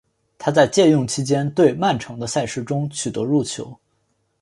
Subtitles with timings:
[0.39, 3.77] 他在借用期间对曼城的赛事中取得入球。